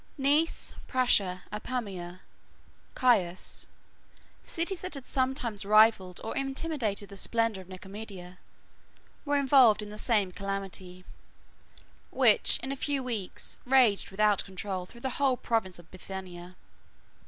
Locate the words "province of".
15.37-15.91